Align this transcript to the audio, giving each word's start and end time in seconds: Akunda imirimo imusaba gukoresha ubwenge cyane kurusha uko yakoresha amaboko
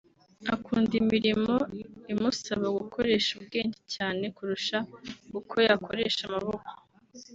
Akunda 0.55 0.93
imirimo 1.01 1.55
imusaba 2.13 2.65
gukoresha 2.77 3.29
ubwenge 3.39 3.79
cyane 3.95 4.23
kurusha 4.35 4.77
uko 5.39 5.55
yakoresha 5.67 6.21
amaboko 6.29 6.71